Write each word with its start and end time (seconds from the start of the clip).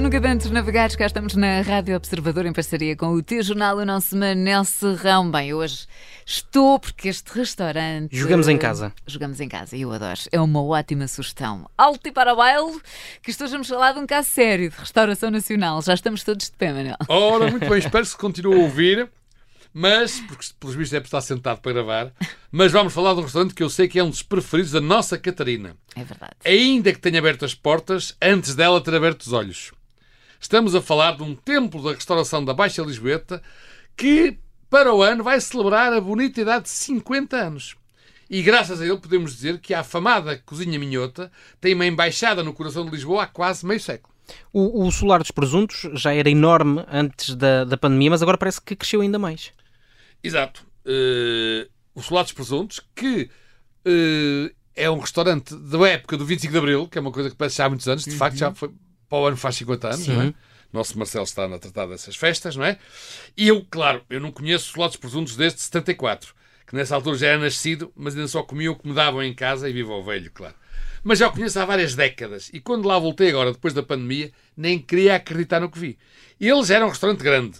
Nunca 0.00 0.20
Dantes 0.20 0.50
Navegados, 0.50 0.96
cá 0.96 1.06
estamos 1.06 1.34
na 1.34 1.60
Rádio 1.60 1.94
Observador 1.96 2.44
em 2.46 2.52
parceria 2.52 2.96
com 2.96 3.08
o 3.12 3.22
T-Jornal, 3.22 3.76
o 3.76 3.84
nosso 3.84 4.16
Manel 4.16 4.64
Serrão. 4.64 5.30
Bem, 5.30 5.54
hoje 5.54 5.86
estou 6.26 6.78
porque 6.78 7.08
este 7.08 7.30
restaurante... 7.32 8.14
Jogamos 8.14 8.48
em 8.48 8.58
casa. 8.58 8.92
Jogamos 9.06 9.40
em 9.40 9.48
casa, 9.48 9.76
eu 9.76 9.92
adoro. 9.92 10.20
É 10.32 10.40
uma 10.40 10.62
ótima 10.62 11.06
sugestão. 11.06 11.70
Alto 11.78 12.08
e 12.08 12.12
para 12.12 12.32
o 12.32 12.36
baile, 12.36 12.80
que 13.22 13.30
estejamos 13.30 13.70
a 13.70 13.74
falar 13.74 13.92
de 13.92 14.00
um 14.00 14.06
caso 14.06 14.28
sério 14.28 14.68
de 14.68 14.76
restauração 14.76 15.30
nacional. 15.30 15.80
Já 15.80 15.94
estamos 15.94 16.24
todos 16.24 16.46
de 16.46 16.52
pé, 16.52 16.72
Manel. 16.72 16.96
Ora, 17.08 17.50
muito 17.50 17.68
bem, 17.68 17.78
espero 17.78 18.04
que 18.04 18.10
se 18.10 18.18
continue 18.18 18.60
a 18.60 18.62
ouvir 18.64 19.08
mas, 19.74 20.20
porque 20.20 20.46
pelos 20.60 20.76
vistos 20.76 20.94
é 20.94 21.00
por 21.00 21.06
estar 21.06 21.20
sentado 21.20 21.60
para 21.60 21.72
gravar, 21.72 22.12
mas 22.52 22.70
vamos 22.70 22.92
falar 22.92 23.12
de 23.12 23.18
um 23.18 23.24
restaurante 23.24 23.54
que 23.54 23.62
eu 23.62 23.68
sei 23.68 23.88
que 23.88 23.98
é 23.98 24.04
um 24.04 24.08
dos 24.08 24.22
preferidos 24.22 24.70
da 24.70 24.80
nossa 24.80 25.18
Catarina. 25.18 25.76
É 25.96 26.04
verdade. 26.04 26.34
Ainda 26.44 26.92
que 26.92 27.00
tenha 27.00 27.18
aberto 27.18 27.44
as 27.44 27.54
portas, 27.56 28.16
antes 28.22 28.54
dela 28.54 28.80
ter 28.80 28.94
aberto 28.94 29.22
os 29.22 29.32
olhos. 29.32 29.72
Estamos 30.40 30.76
a 30.76 30.80
falar 30.80 31.16
de 31.16 31.24
um 31.24 31.34
templo 31.34 31.82
da 31.82 31.92
restauração 31.92 32.44
da 32.44 32.54
Baixa 32.54 32.82
Lisboeta 32.82 33.42
que, 33.96 34.38
para 34.70 34.94
o 34.94 35.02
ano, 35.02 35.24
vai 35.24 35.40
celebrar 35.40 35.92
a 35.92 36.00
bonita 36.00 36.40
idade 36.40 36.64
de 36.64 36.70
50 36.70 37.36
anos. 37.36 37.74
E 38.30 38.42
graças 38.42 38.80
a 38.80 38.86
ele 38.86 38.98
podemos 38.98 39.34
dizer 39.34 39.58
que 39.58 39.74
a 39.74 39.80
afamada 39.80 40.40
Cozinha 40.46 40.78
Minhota 40.78 41.32
tem 41.60 41.74
uma 41.74 41.86
embaixada 41.86 42.44
no 42.44 42.52
coração 42.52 42.84
de 42.84 42.92
Lisboa 42.92 43.24
há 43.24 43.26
quase 43.26 43.66
meio 43.66 43.80
século. 43.80 44.14
O, 44.52 44.86
o 44.86 44.92
solar 44.92 45.20
dos 45.20 45.30
presuntos 45.30 45.88
já 45.94 46.14
era 46.14 46.30
enorme 46.30 46.84
antes 46.88 47.34
da, 47.34 47.64
da 47.64 47.76
pandemia, 47.76 48.10
mas 48.10 48.22
agora 48.22 48.38
parece 48.38 48.60
que 48.60 48.76
cresceu 48.76 49.00
ainda 49.00 49.18
mais. 49.18 49.52
Exato. 50.24 50.66
Uh, 50.86 51.70
o 51.94 52.02
Solar 52.02 52.24
dos 52.24 52.32
Presuntos, 52.32 52.80
que 52.94 53.30
uh, 53.86 54.54
é 54.74 54.90
um 54.90 54.98
restaurante 54.98 55.54
da 55.54 55.88
época 55.88 56.16
do 56.16 56.24
25 56.24 56.50
de 56.50 56.58
Abril, 56.58 56.88
que 56.88 56.96
é 56.96 57.00
uma 57.00 57.12
coisa 57.12 57.30
que 57.30 57.36
parece 57.36 57.58
já 57.58 57.66
há 57.66 57.68
muitos 57.68 57.86
anos, 57.86 58.04
de 58.04 58.10
uhum. 58.10 58.16
facto 58.16 58.36
já 58.36 58.52
foi 58.52 58.70
para 59.08 59.18
o 59.18 59.26
ano 59.26 59.36
faz 59.36 59.56
50 59.56 59.86
anos, 59.86 60.00
Sim. 60.00 60.12
não 60.14 60.22
é? 60.22 60.34
Nosso 60.72 60.98
Marcelo 60.98 61.24
está 61.24 61.44
a 61.44 61.58
tratar 61.58 61.86
dessas 61.86 62.16
festas, 62.16 62.56
não 62.56 62.64
é? 62.64 62.78
E 63.36 63.46
eu, 63.46 63.64
claro, 63.70 64.02
eu 64.10 64.18
não 64.18 64.32
conheço 64.32 64.70
o 64.70 64.72
Solar 64.72 64.88
dos 64.88 64.96
Presuntos 64.96 65.36
desde 65.36 65.60
74, 65.60 66.34
que 66.66 66.74
nessa 66.74 66.96
altura 66.96 67.16
já 67.16 67.28
era 67.28 67.38
nascido, 67.38 67.92
mas 67.94 68.16
ainda 68.16 68.26
só 68.26 68.42
comia 68.42 68.72
o 68.72 68.76
que 68.76 68.88
me 68.88 68.94
davam 68.94 69.22
em 69.22 69.32
casa 69.32 69.68
e 69.68 69.72
viva 69.72 69.92
o 69.92 70.02
velho, 70.02 70.32
claro. 70.32 70.54
Mas 71.04 71.18
já 71.18 71.28
o 71.28 71.32
conheço 71.32 71.60
há 71.60 71.64
várias 71.64 71.94
décadas 71.94 72.50
e 72.52 72.58
quando 72.58 72.88
lá 72.88 72.98
voltei 72.98 73.28
agora, 73.28 73.52
depois 73.52 73.72
da 73.72 73.82
pandemia, 73.84 74.32
nem 74.56 74.80
queria 74.80 75.14
acreditar 75.14 75.60
no 75.60 75.70
que 75.70 75.78
vi. 75.78 75.98
Eles 76.40 76.70
eram 76.70 76.86
um 76.86 76.90
restaurante 76.90 77.22
grande, 77.22 77.58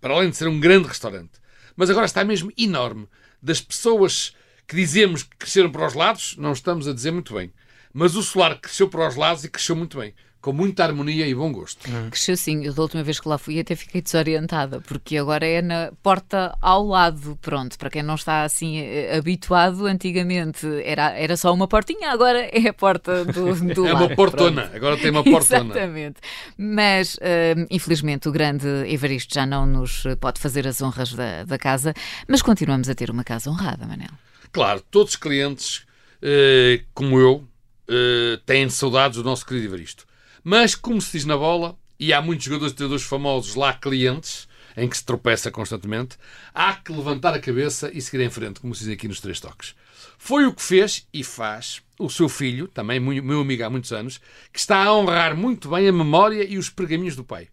para 0.00 0.14
além 0.14 0.30
de 0.30 0.36
ser 0.36 0.48
um 0.48 0.58
grande 0.58 0.88
restaurante 0.88 1.38
mas 1.78 1.88
agora 1.88 2.06
está 2.06 2.24
mesmo 2.24 2.52
enorme. 2.58 3.08
Das 3.40 3.60
pessoas 3.60 4.34
que 4.66 4.74
dizemos 4.74 5.22
que 5.22 5.36
cresceram 5.36 5.70
para 5.70 5.86
os 5.86 5.94
lados, 5.94 6.36
não 6.36 6.50
estamos 6.50 6.88
a 6.88 6.92
dizer 6.92 7.12
muito 7.12 7.34
bem. 7.34 7.52
Mas 7.92 8.16
o 8.16 8.22
solar 8.22 8.60
cresceu 8.60 8.88
para 8.88 9.06
os 9.06 9.14
lados 9.14 9.44
e 9.44 9.48
cresceu 9.48 9.76
muito 9.76 9.98
bem 9.98 10.12
com 10.48 10.52
muita 10.54 10.82
harmonia 10.82 11.26
e 11.26 11.34
bom 11.34 11.52
gosto. 11.52 11.86
Uhum. 11.90 12.08
Cresceu 12.08 12.34
sim, 12.34 12.64
eu 12.64 12.72
da 12.72 12.80
última 12.80 13.02
vez 13.02 13.20
que 13.20 13.28
lá 13.28 13.36
fui 13.36 13.60
até 13.60 13.76
fiquei 13.76 14.00
desorientada, 14.00 14.80
porque 14.80 15.18
agora 15.18 15.46
é 15.46 15.60
na 15.60 15.92
porta 16.02 16.56
ao 16.62 16.86
lado, 16.86 17.38
pronto, 17.42 17.76
para 17.78 17.90
quem 17.90 18.02
não 18.02 18.14
está 18.14 18.44
assim 18.44 18.78
eh, 18.78 19.14
habituado, 19.14 19.84
antigamente 19.84 20.66
era, 20.84 21.10
era 21.10 21.36
só 21.36 21.52
uma 21.52 21.68
portinha, 21.68 22.10
agora 22.10 22.48
é 22.50 22.66
a 22.66 22.72
porta 22.72 23.26
do, 23.26 23.54
do 23.74 23.86
É 23.86 23.92
lado, 23.92 24.06
uma 24.06 24.16
portona, 24.16 24.62
pronto. 24.62 24.76
agora 24.76 24.96
tem 24.96 25.10
uma 25.10 25.22
portona. 25.22 25.74
Exatamente. 25.74 26.16
Mas, 26.56 27.16
uh, 27.16 27.66
infelizmente, 27.70 28.26
o 28.26 28.32
grande 28.32 28.66
Evaristo 28.86 29.34
já 29.34 29.44
não 29.44 29.66
nos 29.66 30.04
pode 30.18 30.40
fazer 30.40 30.66
as 30.66 30.80
honras 30.80 31.12
da, 31.12 31.44
da 31.44 31.58
casa, 31.58 31.92
mas 32.26 32.40
continuamos 32.40 32.88
a 32.88 32.94
ter 32.94 33.10
uma 33.10 33.22
casa 33.22 33.50
honrada, 33.50 33.86
Manel. 33.86 34.08
Claro, 34.50 34.82
todos 34.90 35.12
os 35.12 35.16
clientes, 35.16 35.84
uh, 36.22 36.82
como 36.94 37.18
eu, 37.20 37.44
uh, 37.90 38.38
têm 38.46 38.70
saudades 38.70 39.18
do 39.18 39.24
nosso 39.24 39.44
querido 39.44 39.66
Evaristo. 39.66 40.07
Mas, 40.42 40.74
como 40.74 41.00
se 41.00 41.12
diz 41.12 41.24
na 41.24 41.36
bola, 41.36 41.76
e 41.98 42.12
há 42.12 42.22
muitos 42.22 42.44
jogadores 42.44 42.72
e 42.72 42.76
treinadores 42.76 43.04
famosos 43.04 43.54
lá, 43.54 43.72
clientes, 43.74 44.48
em 44.76 44.88
que 44.88 44.96
se 44.96 45.04
tropeça 45.04 45.50
constantemente, 45.50 46.16
há 46.54 46.74
que 46.74 46.92
levantar 46.92 47.34
a 47.34 47.40
cabeça 47.40 47.90
e 47.92 48.00
seguir 48.00 48.22
em 48.22 48.30
frente, 48.30 48.60
como 48.60 48.74
se 48.74 48.84
diz 48.84 48.92
aqui 48.92 49.08
nos 49.08 49.20
três 49.20 49.40
toques. 49.40 49.74
Foi 50.16 50.46
o 50.46 50.52
que 50.52 50.62
fez 50.62 51.06
e 51.12 51.24
faz 51.24 51.82
o 51.98 52.08
seu 52.08 52.28
filho, 52.28 52.68
também 52.68 53.00
meu 53.00 53.40
amigo 53.40 53.64
há 53.64 53.70
muitos 53.70 53.92
anos, 53.92 54.20
que 54.52 54.58
está 54.58 54.84
a 54.84 54.94
honrar 54.94 55.36
muito 55.36 55.68
bem 55.68 55.88
a 55.88 55.92
memória 55.92 56.44
e 56.44 56.56
os 56.56 56.70
pergaminhos 56.70 57.16
do 57.16 57.24
pai. 57.24 57.48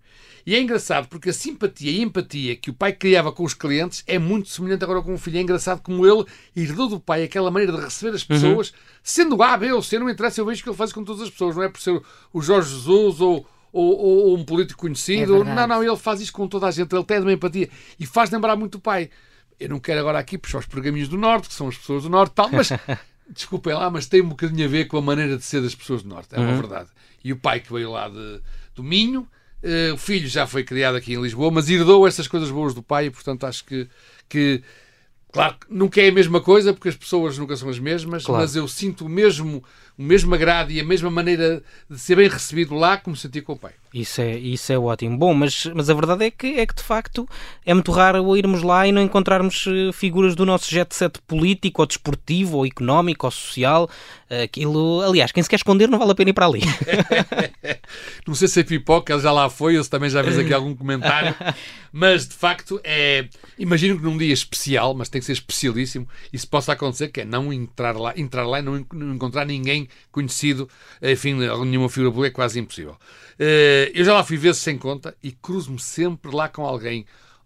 E 0.46 0.54
é 0.54 0.62
engraçado 0.62 1.08
porque 1.08 1.30
a 1.30 1.34
simpatia 1.34 1.90
e 1.90 2.02
empatia 2.02 2.56
que 2.56 2.70
o 2.70 2.74
pai 2.74 2.94
criava 2.94 3.32
com 3.32 3.44
os 3.44 3.56
clientes 3.56 4.04
é 4.06 4.20
muito 4.20 4.48
semelhante 4.50 4.84
agora 4.84 5.02
com 5.02 5.16
o 5.16 5.18
filho. 5.18 5.40
É 5.40 5.42
engraçado 5.42 5.82
como 5.82 6.06
ele 6.06 6.24
herdou 6.56 6.88
do 6.88 7.00
pai 7.00 7.24
aquela 7.24 7.50
maneira 7.50 7.74
de 7.74 7.84
receber 7.84 8.16
as 8.16 8.22
uhum. 8.22 8.28
pessoas, 8.28 8.70
uhum. 8.70 8.76
sendo 9.02 9.42
A, 9.42 9.58
B 9.58 9.72
ou 9.72 9.82
C, 9.82 9.98
não 9.98 10.08
interessa, 10.08 10.40
eu 10.40 10.46
vejo 10.46 10.62
que 10.62 10.70
ele 10.70 10.78
faz 10.78 10.94
com 10.94 11.04
todas 11.04 11.24
as 11.24 11.32
pessoas, 11.32 11.56
não 11.56 11.64
é 11.64 11.70
por 11.70 11.82
ser 11.82 12.00
o 12.32 12.42
Jorge 12.44 12.70
Jesus 12.70 13.22
ou, 13.22 13.48
ou, 13.74 13.98
ou 13.98 14.38
um 14.38 14.46
político 14.46 14.82
conhecido. 14.82 15.42
É 15.42 15.44
não, 15.44 15.68
não, 15.68 15.84
ele 15.84 15.98
faz 15.98 16.22
isto 16.22 16.34
com 16.34 16.48
toda 16.48 16.68
a 16.68 16.72
gente, 16.72 16.94
ele 16.94 17.04
tem 17.04 17.20
uma 17.20 17.34
empatia 17.34 17.68
e 18.00 18.06
faz 18.06 18.30
lembrar 18.30 18.56
muito 18.56 18.76
o 18.76 18.80
pai. 18.80 19.10
Eu 19.60 19.70
não 19.70 19.80
quero 19.80 20.00
agora 20.00 20.20
aqui 20.20 20.38
puxar 20.38 20.60
os 20.60 20.68
pergaminhos 20.68 21.10
do 21.10 21.18
Norte, 21.18 21.48
que 21.48 21.56
são 21.56 21.70
as 21.70 21.78
pessoas 21.78 22.04
do 22.04 22.10
Norte 22.10 22.34
tal, 22.36 22.52
mas 22.52 22.70
desculpem 23.28 23.74
lá, 23.74 23.90
mas 23.90 24.06
tem 24.06 24.22
um 24.22 24.30
bocadinho 24.30 24.68
a 24.68 24.70
ver 24.70 24.86
com 24.86 24.98
a 24.98 25.02
maneira 25.02 25.38
de 25.38 25.44
ser 25.44 25.60
das 25.64 25.74
pessoas 25.74 26.04
do 26.04 26.10
Norte, 26.10 26.36
é 26.36 26.40
uma 26.40 26.52
uhum. 26.52 26.58
verdade. 26.58 26.90
E 27.24 27.34
o 27.34 27.38
pai 27.38 27.62
que 27.62 27.74
veio 27.74 27.90
lá 27.90 28.08
de, 28.10 28.42
do 28.76 28.84
Minho 28.84 29.28
o 29.94 29.98
filho 29.98 30.28
já 30.28 30.46
foi 30.46 30.64
criado 30.64 30.96
aqui 30.96 31.14
em 31.14 31.22
Lisboa, 31.22 31.52
mas 31.52 31.70
herdou 31.70 32.08
essas 32.08 32.28
coisas 32.28 32.52
boas 32.52 32.74
do 32.74 32.84
pai 32.84 33.08
e, 33.08 33.12
portanto, 33.12 33.46
acho 33.46 33.66
que, 33.66 33.88
que 34.30 34.62
claro, 35.32 35.56
nunca 35.70 36.02
é 36.02 36.10
a 36.10 36.12
mesma 36.12 36.40
coisa, 36.40 36.74
porque 36.74 36.90
as 36.90 36.96
pessoas 36.96 37.38
nunca 37.38 37.56
são 37.56 37.70
as 37.70 37.80
mesmas, 37.80 38.26
claro. 38.26 38.42
mas 38.42 38.56
eu 38.56 38.68
sinto 38.68 39.06
o 39.06 39.10
mesmo, 39.10 39.64
o 39.98 40.04
mesmo 40.04 40.34
agrado 40.34 40.72
e 40.72 40.80
a 40.80 40.84
mesma 40.84 41.10
maneira 41.10 41.64
de 41.90 42.00
ser 42.00 42.16
bem 42.16 42.30
recebido 42.30 42.76
lá 42.76 42.98
como 42.98 43.16
senti 43.16 43.42
com 43.42 43.54
o 43.54 43.58
pai. 43.58 43.74
Isso 43.96 44.20
é, 44.20 44.38
isso 44.38 44.74
é 44.74 44.78
ótimo. 44.78 45.18
Bom, 45.18 45.34
mas, 45.34 45.68
mas 45.74 45.90
a 45.90 45.94
verdade 45.94 46.26
é 46.26 46.30
que, 46.30 46.60
é 46.60 46.66
que 46.66 46.76
de 46.76 46.84
facto 46.84 47.26
é 47.66 47.74
muito 47.74 47.94
raro 47.94 48.36
irmos 48.36 48.62
lá 48.62 48.86
e 48.86 48.92
não 48.92 49.02
encontrarmos 49.02 49.66
eh, 49.70 49.94
figuras 49.94 50.36
do 50.36 50.46
nosso 50.46 50.70
jet 50.70 50.94
set 50.94 51.18
político, 51.26 51.82
ou 51.82 51.86
desportivo, 51.86 52.58
ou 52.58 52.66
económico, 52.66 53.26
ou 53.26 53.32
social. 53.32 53.90
Aquilo, 54.44 55.02
aliás, 55.02 55.32
quem 55.32 55.42
se 55.42 55.48
quer 55.48 55.56
esconder 55.56 55.88
não 55.88 55.98
vale 55.98 56.12
a 56.12 56.16
pena 56.16 56.32
ir 56.32 56.34
para 56.34 56.46
ali. 56.46 56.60
não 58.28 58.36
sei 58.36 58.50
se 58.50 58.60
é 58.60 58.64
pipoca, 58.64 59.18
já 59.18 59.32
lá 59.32 59.50
foi, 59.50 59.78
eu 59.78 59.86
também 59.86 60.10
já 60.10 60.22
fiz 60.24 60.38
aqui 60.38 60.54
algum 60.54 60.76
comentário, 60.76 61.34
mas 61.94 62.28
de 62.28 62.34
facto 62.34 62.82
é. 62.84 63.30
Imagino 63.58 63.98
que 63.98 64.04
num 64.04 64.18
dia 64.18 64.34
especial, 64.34 64.94
mas 64.94 65.08
tem 65.08 65.22
que 65.22 65.26
ser 65.26 65.34
especialíssimo, 65.34 66.06
isso 66.34 66.50
possa 66.50 66.74
acontecer, 66.74 67.08
que 67.10 67.22
é 67.22 67.26
não 67.26 67.54
entrar 67.54 67.96
lá, 67.96 68.14
entrar 68.18 68.46
lá 68.46 68.60
e 68.60 68.62
não, 68.62 68.86
não 68.92 69.16
encontrar 69.16 69.46
ninguém 69.46 69.88
conhecido, 70.12 70.68
enfim, 71.02 71.36
nenhuma 71.36 71.88
figura 71.88 72.12
pública 72.12 72.34
é 72.34 72.36
quase 72.36 72.60
impossível. 72.60 72.98
Uh, 73.38 73.85
eu 73.94 74.06
já 74.06 74.14
lá 74.14 74.24
fui 74.24 74.38
vezes 74.38 74.62
sem 74.62 74.78
conta 74.78 75.16
e 75.22 75.32
cruzo-me 75.32 75.80
sempre 75.80 76.34
lá 76.34 76.48
com 76.48 76.66
alguém 76.66 77.06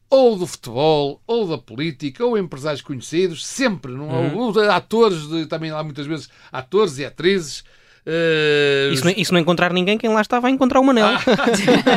ou 0.10 0.36
do 0.36 0.48
futebol, 0.48 1.22
ou 1.28 1.48
da 1.48 1.58
política, 1.58 2.26
ou 2.26 2.38
empresários 2.38 2.82
conhecidos, 2.82 3.46
sempre, 3.46 3.92
não, 3.92 4.08
uhum. 4.08 4.38
ou, 4.38 4.60
atores, 4.72 5.28
de, 5.28 5.46
também 5.46 5.72
lá 5.72 5.84
muitas 5.84 6.08
vezes 6.08 6.30
atores 6.52 6.98
e 6.98 7.06
atrizes. 7.06 7.60
Uh... 8.08 8.92
E, 8.92 8.98
se 8.98 9.06
não, 9.06 9.26
se 9.26 9.32
não 9.32 9.40
encontrar 9.40 9.72
ninguém, 9.72 10.00
quem 10.00 10.10
lá 10.10 10.22
está 10.22 10.40
vai 10.40 10.52
encontrar 10.52 10.80
o 10.80 10.84
Manel. 10.84 11.06
Ah. 11.06 11.20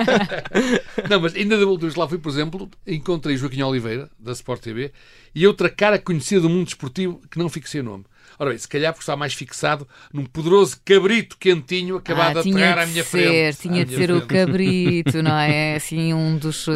não, 1.08 1.20
mas 1.20 1.34
ainda 1.34 1.56
da 1.56 1.64
última 1.64 1.88
vez 1.88 1.94
lá 1.94 2.06
fui, 2.06 2.18
por 2.18 2.28
exemplo, 2.28 2.68
encontrei 2.86 3.36
Joaquim 3.36 3.62
Oliveira, 3.62 4.10
da 4.18 4.32
Sport 4.32 4.60
TV, 4.60 4.92
e 5.34 5.46
outra 5.46 5.70
cara 5.70 5.98
conhecida 5.98 6.42
do 6.42 6.50
mundo 6.50 6.66
desportivo 6.66 7.18
que 7.30 7.38
não 7.38 7.48
fixei 7.48 7.80
o 7.80 7.84
nome. 7.84 8.04
Ora 8.38 8.50
bem, 8.50 8.58
se 8.58 8.68
calhar 8.68 8.92
porque 8.92 9.02
está 9.02 9.16
mais 9.16 9.34
fixado 9.34 9.86
num 10.12 10.24
poderoso 10.24 10.80
cabrito 10.84 11.36
quentinho 11.38 11.96
acabado 11.96 12.38
ah, 12.38 12.42
de 12.42 12.50
aterrar 12.50 12.78
à 12.78 12.86
minha 12.86 13.04
ser, 13.04 13.10
frente. 13.10 13.58
Tinha 13.58 13.84
de 13.84 13.94
ser 13.94 14.08
frente. 14.08 14.24
o 14.24 14.26
cabrito, 14.26 15.22
não 15.22 15.36
é? 15.36 15.76
Assim, 15.76 16.12
um 16.14 16.36
dos, 16.36 16.66
uh, 16.68 16.72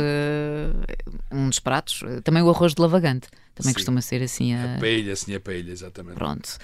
um 1.32 1.48
dos 1.48 1.58
pratos. 1.58 2.00
Também 2.24 2.42
o 2.42 2.50
arroz 2.50 2.74
de 2.74 2.80
lavagante. 2.80 3.28
Também 3.56 3.70
Sim. 3.70 3.74
costuma 3.74 4.02
ser 4.02 4.22
assim 4.22 4.52
a. 4.52 4.74
A 4.74 4.78
paella, 4.78 5.16
sim, 5.16 5.34
a 5.34 5.40
paella, 5.40 5.70
exatamente. 5.70 6.14
Pronto. 6.14 6.58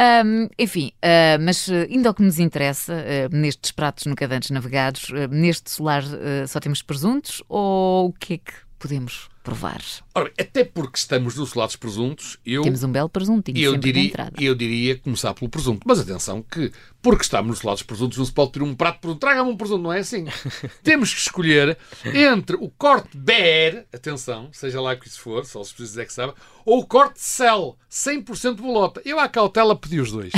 Um, 0.00 0.48
enfim, 0.58 0.92
uh, 1.04 1.38
mas 1.42 1.68
ainda 1.68 2.10
o 2.10 2.14
que 2.14 2.22
nos 2.22 2.38
interessa, 2.38 2.94
uh, 2.94 3.36
nestes 3.36 3.70
pratos 3.70 4.06
nunca 4.06 4.26
antes 4.34 4.48
navegados, 4.48 5.10
uh, 5.10 5.28
neste 5.30 5.70
solar 5.70 6.02
só 6.46 6.58
temos 6.58 6.80
presuntos 6.80 7.42
ou 7.50 8.08
o 8.08 8.12
que 8.14 8.34
é 8.34 8.38
que 8.38 8.52
podemos 8.78 9.28
provar. 9.42 9.80
Ora, 10.14 10.32
até 10.38 10.64
porque 10.64 10.98
estamos 10.98 11.34
do 11.34 11.42
lado 11.58 11.68
dos 11.68 11.76
presuntos, 11.76 12.38
eu... 12.44 12.62
Temos 12.62 12.82
um 12.82 12.92
belo 12.92 13.08
presuntinho 13.08 13.58
eu 13.58 13.76
diria, 13.76 14.12
Eu 14.38 14.54
diria 14.54 14.96
começar 14.96 15.32
pelo 15.34 15.48
presunto. 15.50 15.80
Mas 15.86 16.00
atenção 16.00 16.42
que, 16.42 16.72
porque 17.00 17.22
estamos 17.22 17.60
do 17.60 17.66
lado 17.66 17.76
dos 17.76 17.82
presuntos, 17.82 18.18
não 18.18 18.24
se 18.24 18.32
pode 18.32 18.52
ter 18.52 18.62
um 18.62 18.74
prato 18.74 18.96
de 18.96 19.00
presunto. 19.00 19.20
Traga-me 19.20 19.50
um 19.50 19.56
presunto, 19.56 19.82
não 19.82 19.92
é 19.92 20.00
assim. 20.00 20.26
Temos 20.82 21.14
que 21.14 21.20
escolher 21.20 21.78
entre 22.04 22.56
o 22.56 22.68
corte 22.70 23.16
BR, 23.16 23.84
atenção, 23.92 24.48
seja 24.52 24.80
lá 24.80 24.92
o 24.92 24.96
que 24.98 25.08
isso 25.08 25.20
for, 25.20 25.44
só 25.44 25.60
os 25.60 25.72
precisas 25.72 25.98
é 25.98 26.04
que 26.04 26.12
sabe, 26.12 26.34
ou 26.64 26.80
o 26.80 26.86
corte 26.86 27.18
Cell, 27.20 27.78
100% 27.90 28.56
bolota. 28.56 29.00
Eu, 29.04 29.18
à 29.18 29.26
cautela, 29.28 29.74
pedi 29.74 30.00
os 30.00 30.12
dois. 30.12 30.32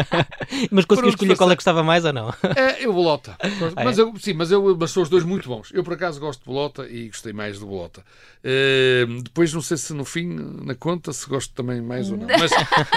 mas 0.70 0.84
consegui 0.84 1.08
escolher 1.08 1.36
qual 1.36 1.50
é 1.50 1.54
que 1.54 1.60
gostava 1.60 1.82
mais 1.82 2.04
ou 2.04 2.12
não? 2.12 2.28
É, 2.54 2.84
eu 2.84 2.92
bolota. 2.92 3.36
Mas, 3.74 3.98
ah, 3.98 4.02
é? 4.02 4.04
eu, 4.04 4.12
sim, 4.18 4.34
mas, 4.34 4.50
eu, 4.50 4.76
mas 4.78 4.90
são 4.90 5.02
os 5.02 5.08
dois 5.08 5.24
muito 5.24 5.48
bons. 5.48 5.70
Eu, 5.72 5.82
por 5.82 5.94
acaso, 5.94 6.20
gosto 6.20 6.40
de 6.40 6.46
bolota 6.46 6.86
e 6.86 7.06
gostei 7.06 7.32
mais 7.32 7.58
do 7.58 7.66
bolota. 7.66 8.04
Uh, 8.44 9.22
depois 9.22 9.52
não 9.52 9.62
sei 9.62 9.76
se 9.76 9.94
no 9.94 10.04
fim, 10.04 10.26
na 10.64 10.74
conta, 10.74 11.12
se 11.12 11.28
gosto 11.28 11.54
também 11.54 11.80
mais 11.80 12.10
ou 12.10 12.16
não. 12.16 12.26
Mas, 12.26 12.50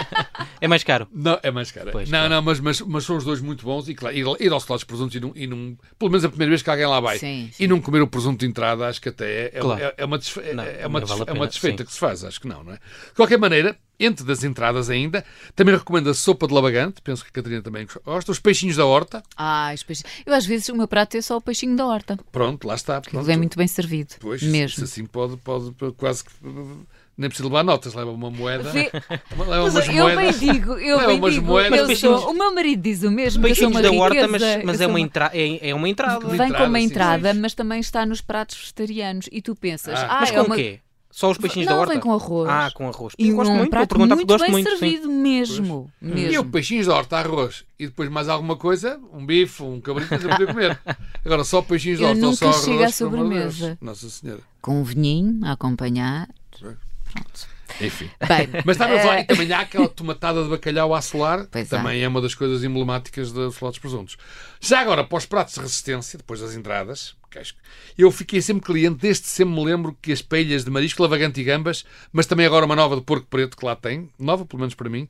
é 0.60 0.68
mais 0.68 0.84
caro. 0.84 1.08
Não, 1.14 1.40
é 1.44 1.52
mais 1.52 1.72
caro. 1.72 1.92
Pois, 1.92 2.10
não, 2.10 2.20
claro. 2.20 2.34
não, 2.34 2.42
mas, 2.42 2.60
mas, 2.60 2.82
mas 2.82 3.04
são 3.04 3.16
os 3.16 3.24
dois 3.24 3.42
muito 3.42 3.64
bons 3.64 3.88
e, 3.88 3.94
claro, 3.94 4.16
ir 4.16 4.52
ao 4.52 4.60
Solados 4.60 4.84
Presuntos 4.84 5.16
e 5.16 5.20
não, 5.20 5.32
e 5.36 5.46
não. 5.46 5.78
Pelo 6.00 6.10
menos 6.10 6.26
a 6.26 6.30
primeira 6.30 6.50
vez 6.50 6.64
que 6.64 6.70
alguém 6.70 6.88
lá 6.88 7.00
vai 7.00 7.20
sim, 7.20 7.50
sim. 7.54 7.64
e 7.64 7.68
não 7.68 7.80
comer 7.80 8.02
o 8.02 8.08
presunto 8.08 8.40
de 8.40 8.48
entrada, 8.48 8.88
acho 8.88 9.00
que 9.00 9.10
até 9.10 9.46
é, 9.54 9.60
claro. 9.60 9.84
é, 9.84 9.94
é, 9.98 10.06
uma, 10.06 10.18
desfe 10.18 10.42
não, 10.54 10.64
é, 10.64 10.88
uma, 10.88 11.00
vale 11.02 11.24
é 11.28 11.34
uma 11.34 11.48
desfeita 11.48 11.84
sim. 11.84 11.88
que 11.88 11.94
se 11.94 12.00
faz. 12.00 12.24
Acho 12.24 12.42
que 12.42 12.48
não, 12.48 12.64
não 12.64 12.74
é? 12.74 12.78
De 12.78 13.16
qualquer 13.16 13.38
maneira, 13.38 13.78
entre 14.00 14.26
das 14.26 14.44
entradas 14.44 14.90
ainda. 14.90 15.24
Também 15.56 15.76
recomendo 15.76 16.10
a 16.10 16.14
sopa 16.14 16.48
de 16.48 16.54
labagante, 16.54 17.02
penso 17.02 17.24
que 17.24 17.30
a 17.30 17.34
Catarina 17.34 17.62
também 17.62 17.88
gosta. 18.06 18.32
Os 18.32 18.40
peixinhos 18.40 18.78
da 18.78 18.86
horta. 18.86 19.24
Ah, 19.36 19.72
os 19.74 19.84
peixinhos. 19.84 20.12
Eu 20.26 20.34
às 20.34 20.46
vezes 20.46 20.70
o 20.70 20.76
meu 20.76 20.88
prato 20.88 21.18
é 21.18 21.22
só 21.22 21.38
o 21.38 21.42
peixinho 21.42 21.76
da 21.76 21.86
horta. 21.86 22.18
Pronto, 22.32 22.68
lá 22.68 22.76
está. 22.76 23.02
Porque 23.02 23.18
vem 23.18 23.38
muito 23.38 23.58
bem 23.58 23.68
servido. 23.68 24.16
Pois, 24.20 24.42
mesmo. 24.44 24.84
assim 24.84 25.06
pode, 25.06 25.38
pode 25.38 25.74
quase 25.98 26.24
que 26.24 26.32
nem 27.18 27.30
precisa 27.30 27.48
levar 27.48 27.64
notas, 27.64 27.94
leva 27.94 28.12
uma 28.12 28.30
moeda. 28.30 28.70
Vê... 28.72 28.92
Leva 29.48 29.70
umas 29.70 29.88
eu 29.88 29.94
moedas. 29.94 30.38
bem 30.38 30.54
digo, 30.54 30.74
eu 30.74 30.98
leva 30.98 31.18
bem 31.18 31.32
digo, 31.32 31.46
moedas. 31.46 31.90
Eu 31.90 31.96
sou, 31.96 32.32
o 32.32 32.34
meu 32.34 32.54
marido 32.54 32.82
diz 32.82 33.04
o 33.04 33.12
mesmo, 33.12 33.42
que 33.44 33.52
eu 33.52 33.56
sou 33.56 33.70
uma 33.70 33.82
da 33.82 33.92
horta, 33.92 34.28
mas, 34.28 34.42
mas 34.66 34.82
é, 34.82 34.88
uma 34.88 35.00
entra... 35.00 35.32
é, 35.34 35.70
é 35.70 35.74
uma 35.74 35.88
entrada. 35.88 36.28
Vem 36.28 36.34
entrada, 36.34 36.58
com 36.58 36.66
uma 36.66 36.80
entrada, 36.80 37.34
sim, 37.34 37.40
mas 37.40 37.54
também 37.54 37.80
está 37.80 38.06
nos 38.06 38.20
pratos 38.20 38.58
vegetarianos. 38.58 39.30
E 39.32 39.42
tu 39.42 39.56
pensas, 39.56 39.98
ah, 39.98 40.08
ah 40.10 40.20
mas 40.22 40.32
é 40.32 40.34
com 40.34 40.42
uma... 40.42 40.56
quê? 40.56 40.80
Só 41.16 41.32
os 41.32 41.38
peixinhos 41.38 41.70
não, 41.70 41.76
da 41.76 41.80
horta? 41.80 41.94
vem 41.94 42.02
com 42.02 42.14
arroz. 42.14 42.50
Ah, 42.50 42.70
com 42.74 42.90
arroz. 42.90 43.14
E 43.18 43.30
eu 43.30 43.38
gosto 43.38 43.50
um 43.50 43.56
muito, 43.56 43.70
prato 43.70 43.98
muito 43.98 44.28
gosto 44.28 44.42
bem 44.42 44.52
muito, 44.52 44.70
servido 44.70 45.08
sim. 45.08 45.14
mesmo, 45.14 45.90
mesmo. 46.02 46.34
E 46.34 46.38
o 46.38 46.44
peixinhos 46.44 46.88
da 46.88 46.94
horta, 46.94 47.18
arroz. 47.20 47.64
E 47.80 47.86
depois 47.86 48.10
mais 48.10 48.28
alguma 48.28 48.58
coisa, 48.58 49.00
um 49.14 49.26
bife, 49.26 49.64
um 49.64 49.80
cabrito, 49.80 50.14
eu 50.14 50.20
podia 50.20 50.48
comer. 50.48 50.80
Agora 51.24 51.46
só 51.46 51.62
peixinhos 51.62 52.02
da 52.02 52.08
horta, 52.08 52.20
eu 52.20 52.22
nunca 52.22 52.36
só 52.36 52.50
arroz. 52.50 52.66
chega 52.66 52.86
à 52.88 52.92
sobremesa. 52.92 53.78
Nossa 53.80 54.10
Senhora. 54.10 54.42
Com 54.62 54.82
um 54.82 54.84
vinhinho 54.84 55.40
a 55.46 55.54
acompanhar. 55.54 56.28
Pronto. 56.60 57.48
Enfim. 57.80 58.10
Bem, 58.28 58.50
Mas 58.66 58.76
estava 58.76 58.96
a 58.96 59.00
falar, 59.00 59.20
e 59.22 59.24
também 59.24 59.54
há 59.54 59.62
aquela 59.62 59.88
tomatada 59.88 60.44
de 60.44 60.50
bacalhau 60.50 60.94
a 60.94 61.02
solar, 61.02 61.48
pois 61.52 61.70
também 61.70 62.02
é. 62.02 62.04
é 62.04 62.08
uma 62.10 62.22
das 62.22 62.36
coisas 62.36 62.62
emblemáticas 62.62 63.32
dos 63.32 63.56
Flautos 63.56 63.80
Presuntos. 63.80 64.18
Já 64.60 64.82
agora, 64.82 65.04
para 65.04 65.18
os 65.18 65.26
pratos 65.26 65.54
de 65.54 65.62
resistência, 65.62 66.18
depois 66.18 66.42
das 66.42 66.56
entradas, 66.56 67.16
eu 67.98 68.12
fiquei 68.12 68.42
sempre 68.42 68.66
cliente, 68.66 68.98
desde 69.02 69.28
sempre 69.28 69.56
me 69.56 69.64
lembro 69.64 69.98
que 70.02 70.12
as 70.12 70.22
pelhas 70.22 70.64
de 70.64 70.72
marisco, 70.72 71.02
lavagante 71.02 71.40
e 71.40 71.44
gambas, 71.44 71.86
mas 72.12 72.26
também 72.26 72.46
agora 72.46 72.66
uma 72.66 72.76
nova 72.76 72.96
de 72.96 73.02
porco 73.02 73.28
preto 73.30 73.58
que 73.58 73.66
lá 73.66 73.76
tem, 73.76 74.10
nova 74.20 74.46
pelo 74.46 74.60
menos 74.60 74.76
para 74.76 74.90
mim, 74.90 75.08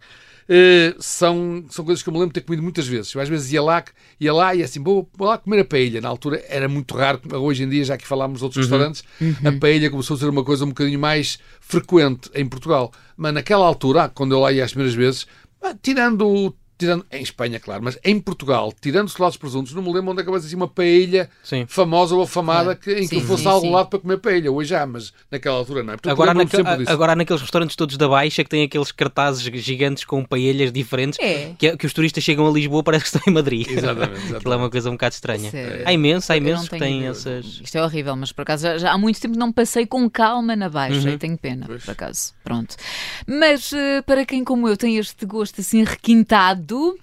uh, 0.50 0.96
são, 1.00 1.66
são 1.70 1.84
coisas 1.84 2.04
que 2.04 2.10
eu 2.10 2.14
me 2.14 2.20
lembro 2.20 2.34
de 2.34 2.42
ter 2.42 2.46
comido 2.46 2.64
muitas 2.64 2.88
vezes. 2.88 3.14
Eu 3.14 3.22
às 3.22 3.30
vezes 3.30 3.52
ia 3.52 3.62
lá, 3.62 3.84
ia 4.20 4.34
lá 4.34 4.56
e 4.56 4.64
assim, 4.64 4.82
vou, 4.82 5.10
vou 5.16 5.28
lá 5.28 5.38
comer 5.38 5.62
a 5.62 5.66
paella. 5.66 6.02
Na 6.02 6.10
altura 6.10 6.44
era 6.48 6.68
muito 6.68 6.96
raro, 6.96 7.22
hoje 7.34 7.64
em 7.64 7.70
dia, 7.70 7.84
já 7.84 7.98
que 7.98 8.08
falámos 8.08 8.40
de 8.40 8.44
outros 8.44 8.66
uhum. 8.66 8.72
restaurantes, 8.72 9.04
uhum. 9.20 9.36
a 9.46 9.52
paella 9.60 9.90
começou 9.90 10.16
a 10.16 10.20
ser 10.20 10.30
uma 10.30 10.44
coisa 10.44 10.66
um 10.66 10.70
bocadinho 10.70 11.00
mais 11.00 11.40
frequente 11.60 12.30
em 12.34 12.46
Portugal. 12.48 12.92
Mas 13.18 13.34
naquela 13.34 13.66
altura, 13.66 14.10
quando 14.10 14.34
eu 14.34 14.40
lá 14.40 14.52
ia 14.52 14.64
as 14.64 14.72
primeiras 14.72 14.96
vezes, 14.96 15.28
tirando 15.82 16.56
tirando, 16.78 17.06
em 17.12 17.22
Espanha, 17.22 17.60
claro, 17.60 17.84
mas 17.84 17.98
em 18.04 18.20
Portugal, 18.20 18.74
tirando 18.80 19.10
solados 19.10 19.38
presuntos, 19.38 19.74
não 19.74 19.82
me 19.82 19.94
lembro 19.94 20.12
onde 20.12 20.22
acabou 20.22 20.38
assim 20.38 20.56
uma 20.56 20.68
paella 20.68 21.30
sim. 21.44 21.66
famosa 21.68 22.16
ou 22.16 22.24
afamada 22.24 22.76
que, 22.76 22.92
em 22.92 23.08
sim, 23.08 23.20
que 23.20 23.26
fosse 23.26 23.44
sim, 23.44 23.50
algum 23.50 23.72
lado 23.72 23.90
para 23.90 24.00
comer 24.00 24.18
paella. 24.18 24.52
Hoje 24.52 24.70
já, 24.70 24.86
mas 24.86 25.14
naquela 25.32 25.58
altura 25.58 25.84
não 25.84 25.94
é. 25.94 25.98
agora, 26.06 26.34
naquel, 26.34 26.64
agora 26.88 27.14
há 27.14 27.16
naqueles 27.16 27.42
restaurantes 27.42 27.76
todos 27.76 27.98
da 27.98 28.08
Baixa 28.08 28.44
que 28.44 28.50
têm 28.50 28.64
aqueles 28.64 28.92
cartazes 28.92 29.42
gigantes 29.42 30.04
com 30.04 30.24
paellas 30.24 30.72
diferentes 30.72 31.20
é. 31.20 31.54
que, 31.58 31.78
que, 31.78 31.86
os 31.86 31.94
turistas 31.94 32.24
chegam 32.24 32.48
a 32.48 32.52
Lisboa 32.52 32.84
parece 32.84 33.04
que 33.06 33.18
estão 33.18 33.32
em 33.32 33.36
Madrid. 33.36 33.68
Exatamente. 33.70 34.12
exatamente. 34.26 34.36
Aquilo 34.36 34.54
é 34.54 34.58
uma 34.58 34.70
coisa 34.70 34.90
um 34.90 34.94
bocado 34.94 35.16
estranha. 35.16 35.52
Há 35.86 35.94
imenso, 35.94 36.32
há 36.32 36.38
imensos 36.38 36.70
que 36.70 36.78
têm 36.78 37.08
essas. 37.08 37.46
Isto 37.64 37.78
é 37.78 37.84
horrível, 37.84 38.16
mas 38.16 38.32
por 38.32 38.42
acaso 38.42 38.64
já, 38.64 38.78
já, 38.78 38.92
há 38.92 38.98
muito 38.98 39.20
tempo 39.20 39.38
não 39.38 39.52
passei 39.52 39.86
com 39.86 40.10
calma 40.10 40.56
na 40.56 40.70
Baixa 40.70 41.08
uhum. 41.08 41.16
e 41.16 41.18
tenho 41.18 41.38
pena, 41.38 41.66
pois. 41.68 41.84
por 41.84 41.92
acaso. 41.92 42.34
Pronto. 42.44 42.76
Mas 43.28 43.72
uh, 43.72 44.04
para 44.06 44.26
quem 44.26 44.44
como 44.44 44.68
eu 44.68 44.78
tem 44.78 44.98
este 44.98 45.26
gosto 45.26 45.62
assim 45.62 45.84
requintado. 45.84 46.65
Um, 46.74 46.96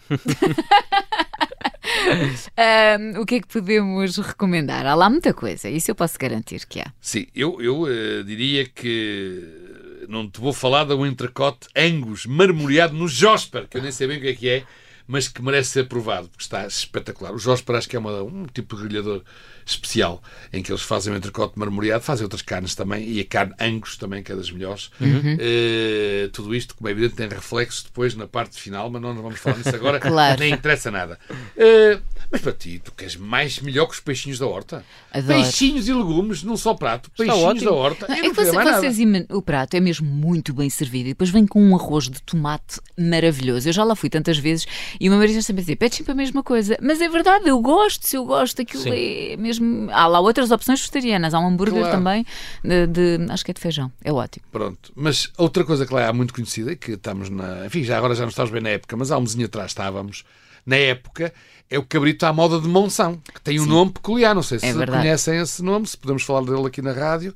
o 3.21 3.27
que 3.27 3.37
é 3.37 3.41
que 3.41 3.49
podemos 3.49 4.17
recomendar? 4.17 4.87
Há 4.87 4.95
lá 4.95 5.09
muita 5.09 5.33
coisa, 5.33 5.69
isso 5.69 5.91
eu 5.91 5.95
posso 5.95 6.19
garantir 6.19 6.67
que 6.67 6.81
há. 6.81 6.93
Sim, 7.01 7.27
eu, 7.35 7.61
eu 7.61 7.83
uh, 7.83 8.25
diria 8.25 8.67
que 8.67 10.07
não 10.09 10.29
te 10.29 10.41
vou 10.41 10.53
falar 10.53 10.85
da 10.85 10.95
entrecote 10.95 11.69
Angus 11.77 12.27
marmoreado 12.27 12.95
no 12.95 13.09
Josper, 13.09 13.67
que 13.69 13.77
eu 13.77 13.83
nem 13.83 13.93
sei 13.93 14.07
bem 14.07 14.19
o 14.19 14.21
que 14.21 14.29
é 14.29 14.35
que 14.35 14.49
é, 14.49 14.65
mas 15.13 15.29
que 15.29 15.43
merece 15.43 15.69
ser 15.69 15.89
provado, 15.89 16.27
porque 16.27 16.43
está 16.43 16.67
espetacular. 16.67 17.35
O 17.35 17.39
Josper 17.39 17.77
acho 17.77 17.87
que 17.87 17.95
é 17.95 17.99
uma, 17.99 18.23
um 18.23 18.47
tipo 18.47 18.77
de 18.77 18.85
grelhador 18.85 19.23
especial 19.67 20.23
em 20.51 20.63
que 20.63 20.73
eles 20.73 20.81
fazem 20.81 21.13
o 21.13 21.17
entrecote 21.17 21.59
marmoreado, 21.59 22.03
fazem 22.03 22.25
outras 22.25 22.41
carnes 22.41 22.75
também, 22.75 23.07
e 23.07 23.21
a 23.21 23.25
carne 23.25 23.53
Angus 23.61 23.99
também, 23.99 24.23
que 24.23 24.33
é 24.33 24.35
das 24.35 24.51
melhores. 24.51 24.91
Uhum. 24.99 25.35
Uh, 25.35 26.29
tudo 26.33 26.55
isto, 26.55 26.75
como 26.75 26.89
é 26.89 26.93
evidente, 26.93 27.15
tem 27.15 27.29
reflexo 27.29 27.85
depois 27.85 28.15
na 28.15 28.27
parte 28.27 28.59
final, 28.59 28.89
mas 28.89 29.03
não 29.03 29.15
vamos 29.15 29.39
falar 29.39 29.59
disso 29.59 29.77
agora, 29.77 30.01
claro. 30.01 30.41
nem 30.41 30.55
interessa 30.55 30.91
nada. 30.91 31.19
Uh, 31.31 32.01
mas 32.31 32.41
para 32.41 32.53
ti, 32.53 32.81
tu 32.83 32.91
queres 32.93 33.15
mais 33.15 33.61
melhor 33.61 33.85
que 33.85 33.93
os 33.93 34.01
peixinhos 34.01 34.39
da 34.39 34.47
horta? 34.47 34.83
Adoro. 35.13 35.43
Peixinhos 35.43 35.87
e 35.87 35.93
legumes 35.93 36.43
num 36.43 36.57
só 36.57 36.73
prato. 36.73 37.11
Peixinhos 37.11 37.63
da 37.63 37.71
horta. 37.71 38.09
Não, 38.09 38.17
é 38.17 38.21
que 38.23 38.33
você, 38.33 38.51
vocês 38.51 38.99
o 39.29 39.43
prato 39.43 39.75
é 39.75 39.81
mesmo 39.81 40.09
muito 40.09 40.55
bem 40.55 40.71
servido 40.71 41.11
e 41.11 41.13
depois 41.13 41.29
vem 41.29 41.47
com 41.47 41.63
um 41.63 41.77
arroz 41.77 42.09
de 42.09 42.23
tomate 42.23 42.81
maravilhoso. 42.99 43.69
Eu 43.69 43.73
já 43.75 43.85
lá 43.85 43.95
fui 43.95 44.09
tantas 44.09 44.39
vezes 44.39 44.67
e 45.03 45.09
uma 45.09 45.19
Maria 45.19 45.35
já 45.35 45.43
sempre 45.43 45.63
dizia: 45.63 45.77
pede 45.77 45.97
sempre 45.97 46.13
a 46.13 46.15
mesma 46.15 46.45
coisa. 46.45 46.79
Mas 46.81 47.01
é 47.01 47.09
verdade, 47.09 47.49
eu 47.49 47.59
gosto, 47.61 48.07
se 48.07 48.17
eu 48.17 48.25
gosto, 48.25 48.63
aquilo 48.63 48.85
Sim. 48.85 48.93
é 48.93 49.37
mesmo. 49.37 49.91
Há 49.91 50.07
lá 50.07 50.21
outras 50.21 50.53
opções 50.53 50.79
vegetarianas. 50.79 51.35
Há 51.35 51.41
um 51.41 51.49
hambúrguer 51.49 51.81
claro. 51.81 51.97
também 51.97 52.25
de, 52.63 52.87
de, 52.87 53.27
Acho 53.29 53.45
que 53.45 53.51
é 53.51 53.55
de 53.55 53.61
feijão. 53.61 53.91
É 54.05 54.13
ótimo. 54.13 54.47
Pronto. 54.53 54.93
Mas 54.95 55.33
outra 55.37 55.65
coisa 55.65 55.85
que 55.85 55.93
lá 55.93 56.03
é 56.03 56.13
muito 56.13 56.33
conhecida, 56.33 56.77
que 56.77 56.93
estamos 56.93 57.29
na. 57.31 57.67
Enfim, 57.67 57.83
já 57.83 57.99
agora 57.99 58.15
já 58.15 58.23
não 58.23 58.29
estamos 58.29 58.53
bem 58.53 58.63
na 58.63 58.69
época, 58.69 58.97
mas 58.97 59.11
há 59.11 59.19
um 59.19 59.23
mesinho 59.23 59.47
atrás 59.47 59.73
estávamos 59.73 60.23
na 60.65 60.77
época, 60.77 61.35
é 61.69 61.77
o 61.81 61.83
cabrito 61.83 62.25
à 62.25 62.33
moda 62.33 62.61
de 62.61 62.69
Monção, 62.69 63.21
que 63.35 63.41
tem 63.41 63.59
um 63.59 63.65
Sim. 63.65 63.71
nome 63.71 63.91
peculiar. 63.91 64.37
Não 64.37 64.43
sei 64.45 64.61
se 64.61 64.67
é 64.67 64.87
conhecem 64.87 65.41
esse 65.41 65.65
nome, 65.65 65.85
se 65.85 65.97
podemos 65.97 66.23
falar 66.23 66.43
dele 66.45 66.65
aqui 66.69 66.81
na 66.81 66.93
rádio. 66.93 67.35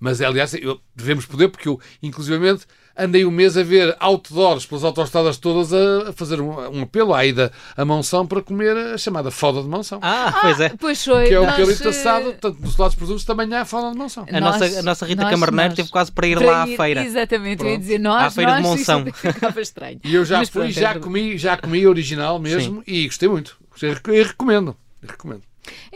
Mas, 0.00 0.20
aliás, 0.20 0.52
eu, 0.54 0.80
devemos 0.96 1.26
poder, 1.26 1.48
porque 1.48 1.68
eu, 1.68 1.80
inclusivamente, 2.02 2.66
andei 2.96 3.24
um 3.24 3.30
mês 3.30 3.56
a 3.56 3.62
ver 3.62 3.96
outdoors 3.98 4.66
pelas 4.66 4.84
autostradas 4.84 5.36
todas 5.36 5.72
a, 5.72 6.12
fazer 6.12 6.40
um, 6.40 6.78
um, 6.78 6.82
apelo 6.82 7.12
à 7.14 7.24
ida 7.24 7.52
a 7.76 7.84
Monção 7.84 8.26
para 8.26 8.40
comer 8.40 8.76
a 8.76 8.98
chamada 8.98 9.30
foda 9.30 9.62
de 9.62 9.68
Monção. 9.68 9.98
Ah, 10.02 10.38
pois 10.40 10.60
é. 10.60 10.68
pois 10.78 11.04
foi. 11.04 11.28
Que 11.28 11.34
é 11.34 11.40
o 11.40 11.46
nós... 11.46 11.56
cabrito 11.56 11.88
assado, 11.88 12.32
tanto 12.40 12.60
dos 12.60 12.76
lados 12.76 12.96
produtos 12.96 13.24
também 13.24 13.52
há 13.54 13.62
a 13.62 13.64
foda 13.64 13.90
de 13.90 13.98
Monção. 13.98 14.26
A, 14.30 14.40
nós, 14.40 14.60
nossa, 14.60 14.78
a 14.78 14.82
nossa 14.82 15.06
Rita 15.06 15.28
Camarneiro 15.28 15.74
teve 15.74 15.88
quase 15.88 16.12
para 16.12 16.26
ir 16.26 16.38
para 16.38 16.46
lá 16.46 16.68
ir, 16.68 16.74
à 16.74 16.76
feira. 16.76 17.04
Exatamente, 17.04 17.58
Pronto. 17.58 17.68
eu 17.68 17.72
ia 17.72 17.78
dizer 17.78 17.98
nós, 17.98 18.22
à 18.24 18.30
feira 18.30 18.52
nós, 18.52 18.62
de 18.62 18.68
Monção. 18.68 19.04
ficava 19.12 19.60
estranho. 19.60 20.00
E 20.04 20.14
eu 20.14 20.24
já 20.24 20.38
Mas 20.38 20.48
fui, 20.48 20.62
pronto, 20.62 20.74
já, 20.74 20.90
é 20.90 20.98
comi, 20.98 21.38
já 21.38 21.56
comi 21.56 21.86
original 21.86 22.38
mesmo 22.38 22.76
Sim. 22.76 22.82
e 22.86 23.06
gostei 23.06 23.28
muito. 23.28 23.56
E 23.82 24.22
recomendo. 24.22 24.76
recomendo. 25.02 25.42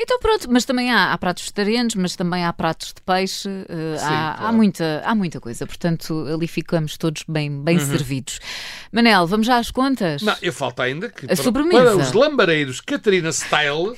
Então 0.01 0.19
pronto, 0.21 0.49
mas 0.51 0.65
também 0.65 0.93
há, 0.93 1.13
há, 1.13 1.19
pratos 1.19 1.43
vegetarianos, 1.43 1.97
mas 1.97 2.15
também 2.15 2.45
há 2.45 2.53
pratos 2.53 2.95
de 2.95 3.03
peixe, 3.03 3.49
uh, 3.49 3.99
Sim, 3.99 4.05
há, 4.05 4.09
claro. 4.09 4.47
há, 4.47 4.53
muita, 4.53 5.03
há 5.05 5.15
muita 5.15 5.41
coisa, 5.41 5.67
portanto 5.67 6.25
ali 6.33 6.47
ficamos 6.47 6.97
todos 6.97 7.25
bem, 7.27 7.63
bem 7.63 7.79
uhum. 7.79 7.87
servidos. 7.87 8.39
Manel, 8.93 9.27
vamos 9.27 9.47
já 9.47 9.59
às 9.59 9.73
contas? 9.73 10.23
Não, 10.23 10.37
eu 10.41 10.53
falta 10.53 10.85
ainda 10.85 11.09
que 11.09 11.25
a 11.25 11.29
para, 11.29 11.37
sobremesa. 11.37 11.83
para 11.83 11.97
os 11.97 12.13
lambareiros 12.13 12.81
Catarina 12.81 13.33
Style, 13.33 13.97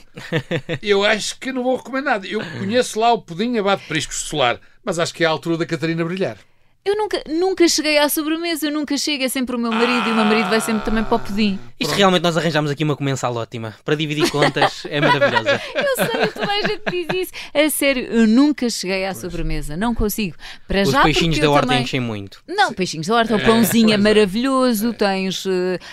eu 0.80 1.04
acho 1.04 1.38
que 1.38 1.52
não 1.52 1.62
vou 1.62 1.76
recomendar. 1.76 2.24
Eu 2.24 2.40
conheço 2.58 2.98
lá 2.98 3.12
o 3.12 3.20
pudim 3.20 3.58
abate 3.58 3.86
prisco 3.86 4.14
solar, 4.14 4.58
mas 4.82 4.98
acho 4.98 5.12
que 5.12 5.22
é 5.22 5.26
a 5.26 5.30
altura 5.30 5.58
da 5.58 5.66
Catarina 5.66 6.04
brilhar. 6.04 6.38
Eu 6.82 6.96
nunca, 6.96 7.22
nunca 7.28 7.68
cheguei 7.68 7.98
à 7.98 8.08
sobremesa, 8.08 8.66
eu 8.66 8.72
nunca 8.72 8.96
chego, 8.96 9.22
é 9.22 9.28
sempre 9.28 9.54
o 9.54 9.58
meu 9.58 9.70
marido 9.70 10.02
ah, 10.02 10.08
e 10.08 10.12
o 10.12 10.14
meu 10.14 10.24
marido 10.24 10.48
vai 10.48 10.62
sempre 10.62 10.82
também 10.82 11.04
para 11.04 11.14
o 11.14 11.18
pudim. 11.18 11.58
Isto 11.78 11.94
realmente 11.94 12.22
nós 12.22 12.38
arranjámos 12.38 12.70
aqui 12.70 12.84
uma 12.84 12.96
comensal 12.96 13.34
ótima. 13.36 13.74
Para 13.84 13.94
dividir 13.94 14.30
contas 14.30 14.86
é 14.86 14.98
maravilhosa. 15.00 15.60
eu 15.74 16.06
sei, 16.06 16.26
toda 16.28 16.50
a 16.50 16.62
gente 16.62 16.82
diz 16.90 17.22
isso. 17.22 17.32
É 17.52 17.68
sério, 17.68 18.04
eu 18.04 18.26
nunca 18.26 18.68
cheguei 18.70 19.04
à 19.04 19.14
sobremesa, 19.14 19.76
não 19.76 19.94
consigo. 19.94 20.36
Para 20.66 20.82
Os 20.82 20.90
já, 20.90 21.02
peixinhos 21.02 21.38
da 21.38 21.50
horta 21.50 21.66
também... 21.66 21.82
enchem 21.82 22.00
muito. 22.00 22.42
Não, 22.48 22.72
peixinhos 22.72 23.06
da 23.08 23.14
horta, 23.14 23.36
o 23.36 23.44
pãozinho 23.44 23.90
é, 23.90 23.94
é 23.94 23.96
maravilhoso, 23.98 24.94
tens 24.94 25.44
uh, 25.44 25.50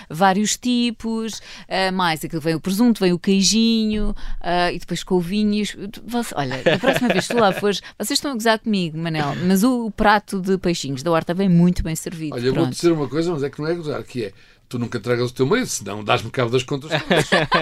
vários 0.10 0.56
tipos, 0.56 1.40
uh, 1.40 1.94
mais 1.94 2.24
aquilo 2.24 2.42
vem 2.42 2.56
o 2.56 2.62
presunto, 2.62 3.02
vem 3.02 3.12
o 3.12 3.20
queijinho 3.20 4.12
uh, 4.12 4.74
e 4.74 4.80
depois 4.80 5.04
couvinhos. 5.04 5.76
Você, 6.06 6.34
olha, 6.36 6.64
da 6.64 6.80
próxima 6.80 7.10
vez 7.10 7.28
que 7.28 7.34
tu 7.34 7.40
lá 7.40 7.52
fores, 7.52 7.82
vocês 7.98 8.18
estão 8.18 8.32
a 8.32 8.34
gozar 8.34 8.60
comigo, 8.60 8.98
Manel, 8.98 9.36
mas 9.46 9.64
o, 9.64 9.88
o 9.88 9.92
prato 9.92 10.40
de 10.40 10.58
peixinho 10.58 10.77
peixinhos 10.78 11.02
da 11.02 11.12
horta 11.12 11.34
vem 11.34 11.50
muito 11.50 11.82
bem 11.82 11.96
servido. 11.96 12.36
Olha, 12.36 12.54
vou 12.54 12.68
dizer 12.68 12.92
uma 12.92 13.08
coisa, 13.08 13.32
mas 13.32 13.44
é 13.44 13.50
que 13.50 13.60
não 13.60 13.68
é 13.68 13.74
gozar, 13.74 14.04
que 14.04 14.26
é 14.26 14.34
tu 14.70 14.78
nunca 14.78 15.00
tragas 15.00 15.32
o 15.32 15.34
teu 15.34 15.46
marido, 15.46 15.68
senão 15.68 16.04
dás-me 16.04 16.30
cabo 16.30 16.52
das 16.52 16.64
contas. 16.64 16.92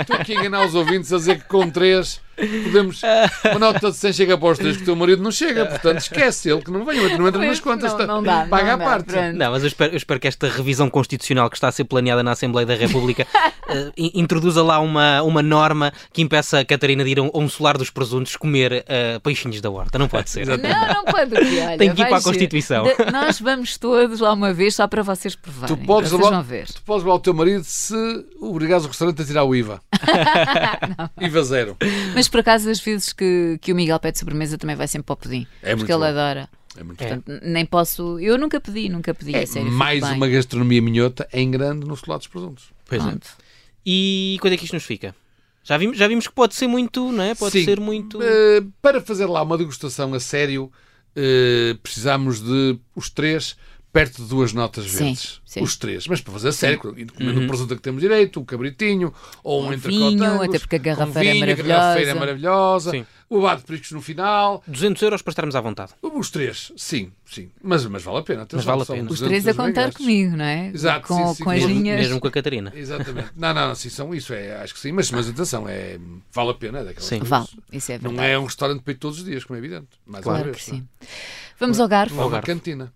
Estou 0.01 0.17
aqui 0.17 0.35
a 0.35 0.39
enganar 0.39 0.65
os 0.65 0.75
ouvintes 0.75 1.13
a 1.13 1.17
dizer 1.17 1.41
que 1.41 1.47
com 1.47 1.69
três 1.69 2.19
Podemos. 2.35 3.01
Uma 3.49 3.59
nota 3.59 3.91
de 3.91 3.97
100 3.97 4.13
chega 4.13 4.37
para 4.37 4.47
os 4.49 4.57
três 4.57 4.77
que 4.77 4.83
o 4.83 4.85
teu 4.85 4.95
marido 4.95 5.21
não 5.23 5.31
chega, 5.31 5.65
portanto 5.65 5.99
esquece 5.99 6.49
ele 6.49 6.61
que 6.61 6.69
não 6.71 6.83
venha, 6.85 7.17
não 7.17 7.27
entra 7.27 7.41
nas 7.45 7.59
contas. 7.59 7.93
não- 7.97 8.05
não 8.07 8.23
dá, 8.23 8.45
paga 8.49 8.65
não 8.65 8.73
à 8.73 8.75
dá, 8.77 8.85
parte. 8.85 9.05
pronto. 9.05 9.35
Não, 9.37 9.51
mas 9.51 9.61
eu 9.63 9.67
espero, 9.67 9.93
eu 9.93 9.97
espero 9.97 10.19
que 10.19 10.27
esta 10.27 10.47
revisão 10.49 10.89
constitucional 10.89 11.49
que 11.49 11.55
está 11.57 11.67
a 11.67 11.71
ser 11.71 11.85
planeada 11.85 12.21
na 12.23 12.31
Assembleia 12.31 12.65
da 12.65 12.75
República 12.75 13.25
in- 13.97 14.11
introduza 14.15 14.61
lá 14.63 14.79
uma, 14.79 15.21
uma 15.23 15.41
norma 15.41 15.93
que 16.11 16.21
impeça 16.21 16.59
a 16.59 16.65
Catarina 16.65 17.03
de 17.03 17.11
ir 17.11 17.19
a 17.19 17.23
um, 17.23 17.31
a 17.33 17.37
um 17.39 17.47
solar 17.49 17.77
dos 17.77 17.89
presuntos 17.89 18.35
comer 18.35 18.83
eh, 18.87 19.19
peixinhos 19.19 19.61
da 19.61 19.69
horta. 19.69 19.97
Não 19.97 20.07
pode 20.07 20.29
ser. 20.29 20.45
Não, 20.45 20.57
não 20.57 21.05
pode. 21.05 21.35
Olha, 21.35 21.77
Tem 21.77 21.93
que 21.93 22.01
ir 22.01 22.07
para 22.07 22.17
a. 22.17 22.21
Constituição. 22.21 22.83
De- 22.85 23.11
nós 23.11 23.39
vamos 23.39 23.77
todos 23.77 24.19
lá 24.19 24.33
uma 24.33 24.51
vez 24.53 24.75
só 24.75 24.87
para 24.87 25.03
vocês 25.03 25.35
provarem. 25.35 25.75
Tu 25.75 25.85
podes, 25.85 26.11
ver. 26.45 26.67
tu 26.67 26.81
podes 26.83 27.03
levar 27.03 27.15
o 27.15 27.19
teu 27.19 27.33
marido 27.33 27.63
se 27.63 27.95
obrigares 28.41 28.83
o 28.85 28.87
restaurante 28.87 29.21
a 29.21 29.25
tirar 29.25 29.43
o 29.43 29.55
IVA. 29.55 29.79
IVA 31.21 31.43
zero. 31.43 31.77
Mas 32.13 32.24
por 32.29 32.39
acaso, 32.39 32.69
as 32.69 32.79
vezes 32.79 33.13
que, 33.13 33.57
que 33.61 33.71
o 33.71 33.75
Miguel 33.75 33.99
pede 33.99 34.19
sobremesa 34.19 34.57
também 34.57 34.75
vai 34.75 34.87
sempre 34.87 35.05
para 35.05 35.13
o 35.13 35.17
pudim. 35.17 35.47
É 35.61 35.69
muito 35.69 35.79
porque 35.79 35.91
ele 35.91 35.99
bom. 35.99 36.05
adora. 36.05 36.49
É 36.77 36.83
muito 36.83 37.01
É. 37.01 37.07
Portanto, 37.07 37.41
nem 37.43 37.65
posso. 37.65 38.19
Eu 38.19 38.37
nunca 38.37 38.59
pedi, 38.59 38.89
nunca 38.89 39.13
pedi. 39.13 39.33
É 39.35 39.43
a 39.43 39.47
sério, 39.47 39.67
fico 39.67 39.77
mais 39.77 40.01
bem. 40.01 40.13
uma 40.13 40.27
gastronomia 40.27 40.81
minhota 40.81 41.27
em 41.31 41.49
grande 41.49 41.85
no 41.85 41.95
solar 41.95 42.17
dos 42.17 42.27
presuntos. 42.27 42.65
Pois 42.85 43.01
é. 43.01 43.05
Pronto. 43.05 43.27
E 43.85 44.37
quando 44.41 44.53
é 44.53 44.57
que 44.57 44.65
isto 44.65 44.73
nos 44.73 44.83
fica? 44.83 45.15
Já 45.63 45.77
vimos, 45.77 45.97
já 45.97 46.07
vimos 46.07 46.27
que 46.27 46.33
pode 46.33 46.53
ser 46.53 46.67
muito, 46.67 47.11
não 47.11 47.23
é? 47.23 47.33
Pode 47.33 47.53
Sim. 47.53 47.65
ser 47.65 47.79
muito. 47.79 48.21
Eh, 48.21 48.63
para 48.81 49.01
fazer 49.01 49.25
lá 49.25 49.41
uma 49.41 49.57
degustação 49.57 50.13
a 50.13 50.19
sério, 50.19 50.71
eh, 51.15 51.75
precisamos 51.81 52.39
de 52.41 52.77
os 52.95 53.09
três 53.09 53.55
perto 53.95 54.21
de 54.23 54.27
duas 54.27 54.51
notas 54.51 54.91
Sim, 54.91 55.05
verdes. 55.05 55.41
sim. 55.45 55.63
Os 55.63 55.77
três. 55.77 56.05
Mas 56.05 56.19
para 56.19 56.33
fazer 56.33 56.49
a 56.49 56.51
sério, 56.51 56.77
comendo 56.79 57.13
o 57.45 57.47
presunto 57.47 57.73
a 57.73 57.77
que 57.77 57.81
temos 57.81 58.01
direito, 58.01 58.41
o 58.41 58.43
cabritinho, 58.45 59.13
ou 59.41 59.63
um 59.63 59.67
Um 59.71 59.77
vinho, 59.77 60.41
até 60.41 60.59
porque 60.59 60.75
a 60.75 60.79
garrafeira 60.79 61.29
é 61.29 61.31
vinho, 61.31 61.39
maravilhosa. 61.39 61.73
A 61.73 61.81
garrafeira 61.83 62.11
é 62.11 62.13
maravilhosa. 62.13 62.91
Sim. 62.91 63.05
O 63.29 63.39
abate 63.39 63.61
de 63.61 63.67
priscos 63.67 63.91
no 63.93 64.01
final. 64.01 64.61
200 64.67 65.01
euros 65.01 65.21
para 65.21 65.31
estarmos 65.31 65.55
à 65.55 65.61
vontade. 65.61 65.93
Os 66.01 66.29
três, 66.29 66.73
sim, 66.75 67.09
sim. 67.25 67.49
Mas, 67.63 67.85
mas 67.85 68.03
vale 68.03 68.17
a 68.17 68.21
pena. 68.21 68.45
Mas 68.51 68.65
vale 68.65 68.81
a 68.81 68.85
pena. 68.85 69.03
Os 69.09 69.19
200 69.19 69.27
três 69.29 69.47
a 69.47 69.53
contar 69.53 69.81
gastos. 69.85 69.97
comigo, 70.05 70.35
não 70.35 70.43
é? 70.45 70.71
Exato, 70.73 71.07
com, 71.07 71.27
sim, 71.29 71.33
sim. 71.35 71.43
com 71.45 71.49
as 71.51 71.55
Mesmo- 71.61 71.69
linhas. 71.73 71.99
Mesmo 72.01 72.19
com 72.19 72.27
a 72.27 72.31
Catarina. 72.31 72.73
Exatamente. 72.75 73.29
Não, 73.37 73.53
não, 73.53 73.67
não, 73.69 73.75
sim, 73.75 73.89
são, 73.89 74.13
isso 74.13 74.33
é, 74.33 74.57
acho 74.61 74.73
que 74.73 74.79
sim. 74.81 74.91
Mas, 74.91 75.09
mas 75.09 75.29
atenção, 75.29 75.69
é, 75.69 75.97
vale 76.33 76.49
a 76.49 76.53
pena. 76.53 76.79
É 76.79 76.83
daquelas 76.83 77.05
Sim. 77.05 77.19
coisas. 77.19 77.29
Vale, 77.29 77.47
isso 77.71 77.91
é 77.93 77.95
Não 77.97 78.09
verdade. 78.11 78.29
é 78.31 78.39
um 78.39 78.43
restaurante 78.43 78.81
para 78.81 78.91
ir 78.91 78.97
todos 78.97 79.19
os 79.19 79.23
dias, 79.25 79.45
como 79.45 79.55
é 79.55 79.59
evidente. 79.59 79.87
Mais 80.05 80.21
Claro 80.21 80.51
que 80.51 80.71
não 80.71 80.77
é? 80.77 80.79
sim. 80.81 80.87
Vamos 81.57 81.79
ao 81.79 81.87
garfo. 81.87 82.13
Não 82.15 82.23
uma 82.25 82.31
garfo. 82.31 82.47
cantina. 82.47 82.91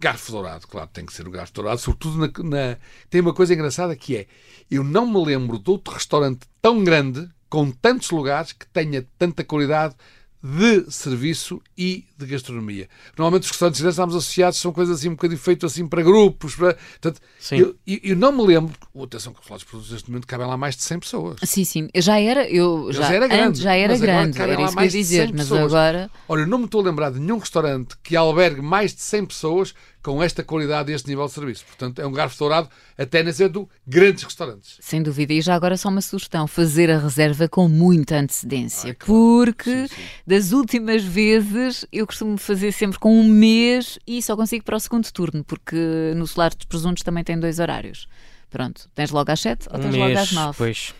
Garfo 0.00 0.32
dourado, 0.32 0.66
claro, 0.66 0.88
tem 0.92 1.06
que 1.06 1.12
ser 1.12 1.26
o 1.26 1.30
garfo 1.30 1.52
dourado, 1.54 1.78
sobretudo 1.80 2.18
na, 2.18 2.26
na- 2.48 2.78
Tem 3.08 3.20
uma 3.20 3.32
coisa 3.34 3.54
engraçada 3.54 3.94
que 3.96 4.16
é: 4.16 4.26
eu 4.70 4.82
não 4.84 5.06
me 5.06 5.24
lembro 5.24 5.58
de 5.58 5.70
outro 5.70 5.94
restaurante 5.94 6.46
tão 6.60 6.82
grande, 6.84 7.28
com 7.48 7.70
tantos 7.70 8.10
lugares, 8.10 8.52
que 8.52 8.66
tenha 8.66 9.06
tanta 9.18 9.44
qualidade 9.44 9.94
de 10.46 10.92
serviço 10.92 11.58
e 11.76 12.04
de 12.18 12.26
gastronomia. 12.26 12.86
Normalmente 13.16 13.44
os 13.44 13.50
restaurantes 13.50 13.80
grandes 13.80 13.94
estamos 13.94 14.14
associados, 14.14 14.58
são 14.60 14.72
coisas 14.74 14.98
assim 14.98 15.08
um 15.08 15.12
bocadinho 15.12 15.40
feitas 15.40 15.72
assim 15.72 15.86
para 15.88 16.02
grupos. 16.02 16.54
Para, 16.54 16.74
portanto, 16.74 17.18
Sim. 17.40 17.56
eu, 17.56 17.74
eu- 17.86 18.14
não 18.14 18.30
me 18.30 18.42
lembro, 18.46 18.74
atenção 19.02 19.32
que 19.32 19.40
os 19.40 19.48
lados 19.48 19.64
produtos 19.64 19.90
neste 19.90 20.10
momento 20.10 20.26
cabem 20.26 20.46
lá 20.46 20.56
mais 20.58 20.76
de 20.76 20.82
100 20.82 20.98
pessoas. 20.98 21.40
Sim, 21.44 21.64
sim. 21.64 21.88
Eu 21.94 22.02
Já 22.02 22.20
era, 22.20 22.46
eu 22.50 22.92
já, 22.92 23.04
já 23.08 23.14
era 23.14 23.26
grande, 23.26 23.42
antes 23.48 23.60
já 23.62 23.74
era 23.74 23.96
grande, 23.96 24.38
era 24.38 24.46
lá 24.46 24.52
isso 24.52 24.56
que 24.56 24.60
eu 24.60 24.68
ia 24.68 24.74
mais 24.74 24.92
de 24.92 24.98
dizer, 24.98 25.26
100 25.28 25.32
mas 25.32 25.48
pessoas. 25.48 25.74
agora 25.74 26.10
Olha, 26.28 26.40
eu 26.42 26.46
não 26.46 26.58
me 26.58 26.64
estou 26.66 26.82
a 26.82 26.84
lembrar 26.84 27.10
de 27.10 27.18
nenhum 27.20 27.38
restaurante 27.38 27.96
que 28.02 28.14
albergue 28.14 28.60
mais 28.60 28.94
de 28.94 29.00
100 29.00 29.24
pessoas 29.24 29.74
com 30.04 30.22
esta 30.22 30.44
qualidade 30.44 30.92
e 30.92 30.94
este 30.94 31.08
nível 31.08 31.24
de 31.24 31.32
serviço. 31.32 31.64
Portanto, 31.64 31.98
é 31.98 32.06
um 32.06 32.12
garfo 32.12 32.38
dourado 32.38 32.68
até 32.96 33.22
na 33.22 33.32
do 33.48 33.68
grandes 33.86 34.22
restaurantes. 34.22 34.76
Sem 34.80 35.02
dúvida. 35.02 35.32
E 35.32 35.40
já 35.40 35.54
agora 35.54 35.78
só 35.78 35.88
uma 35.88 36.02
sugestão: 36.02 36.46
fazer 36.46 36.90
a 36.90 36.98
reserva 36.98 37.48
com 37.48 37.66
muita 37.68 38.16
antecedência. 38.16 38.90
Ai, 38.90 38.94
claro. 38.94 39.14
Porque 39.54 39.88
Sim, 39.88 39.96
sim. 39.96 40.02
das 40.26 40.52
últimas 40.52 41.02
vezes 41.02 41.86
eu 41.90 42.06
costumo 42.06 42.36
fazer 42.36 42.70
sempre 42.72 42.98
com 42.98 43.18
um 43.18 43.26
mês 43.26 43.98
e 44.06 44.22
só 44.22 44.36
consigo 44.36 44.62
para 44.62 44.76
o 44.76 44.80
segundo 44.80 45.10
turno, 45.10 45.42
porque 45.42 46.12
no 46.14 46.26
Solar 46.26 46.54
dos 46.54 46.66
Presuntos 46.66 47.02
também 47.02 47.24
tem 47.24 47.40
dois 47.40 47.58
horários. 47.58 48.06
Pronto, 48.50 48.88
tens 48.94 49.10
logo 49.10 49.32
às 49.32 49.40
7 49.40 49.68
ou 49.70 49.78
Um 49.78 49.82
tens 49.82 49.94
logo 49.94 50.06
mês, 50.06 50.18
às 50.20 50.32
9. 50.32 50.58
pois. 50.58 50.94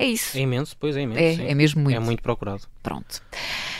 É 0.00 0.06
isso. 0.06 0.38
É 0.38 0.42
imenso, 0.42 0.76
pois 0.78 0.96
é 0.96 1.00
imenso. 1.00 1.20
É, 1.20 1.34
sim. 1.34 1.46
é 1.48 1.54
mesmo 1.56 1.82
muito. 1.82 1.96
É 1.96 1.98
muito 1.98 2.22
procurado. 2.22 2.62
Pronto. 2.84 3.20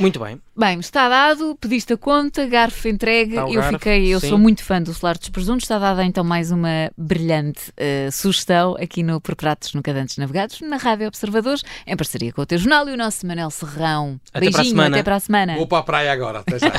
Muito 0.00 0.18
bem. 0.18 0.40
Bem, 0.56 0.80
está 0.80 1.08
dado, 1.08 1.56
pediste 1.60 1.92
a 1.92 1.96
conta, 1.96 2.44
garfo 2.44 2.88
entregue. 2.88 3.38
O 3.38 3.46
eu 3.46 3.60
garfo, 3.60 3.78
fiquei, 3.78 4.08
eu 4.08 4.18
sim. 4.18 4.30
sou 4.30 4.36
muito 4.36 4.64
fã 4.64 4.82
do 4.82 4.92
Solar 4.92 5.16
dos 5.16 5.28
Presuntos. 5.28 5.62
Está 5.62 5.78
dada 5.78 6.04
então 6.04 6.24
mais 6.24 6.50
uma 6.50 6.90
brilhante 6.98 7.72
eh, 7.76 8.10
sugestão 8.10 8.76
aqui 8.80 9.04
no 9.04 9.20
Por 9.20 9.36
Pratos 9.36 9.72
Nunca 9.74 9.94
Dantes 9.94 10.16
Navegados, 10.16 10.60
na 10.60 10.76
Rádio 10.76 11.06
Observadores, 11.06 11.62
em 11.86 11.96
parceria 11.96 12.32
com 12.32 12.42
o 12.42 12.46
teu 12.46 12.58
jornal 12.58 12.88
e 12.88 12.92
o 12.92 12.96
nosso 12.96 13.24
Manel 13.24 13.50
Serrão. 13.52 14.20
Até 14.32 14.32
para 14.32 14.38
a 14.38 14.40
Beijinho, 14.40 14.64
semana. 14.70 14.96
até 14.96 15.02
para 15.04 15.16
a 15.16 15.20
semana. 15.20 15.56
Vou 15.56 15.68
para 15.68 15.78
a 15.78 15.82
praia 15.84 16.12
agora. 16.12 16.40
Até 16.40 16.58
já. 16.58 16.72